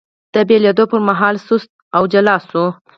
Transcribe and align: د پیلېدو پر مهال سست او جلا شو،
د 0.33 0.35
پیلېدو 0.49 0.83
پر 0.91 0.99
مهال 1.09 1.35
سست 1.47 1.69
او 1.95 2.03
جلا 2.13 2.35
شو، 2.49 2.65